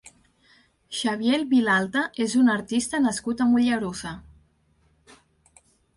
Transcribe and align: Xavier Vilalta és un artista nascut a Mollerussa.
Xavier 0.99 1.39
Vilalta 1.51 2.03
és 2.25 2.35
un 2.41 2.49
artista 2.55 3.03
nascut 3.07 3.45
a 3.45 3.47
Mollerussa. 3.53 4.15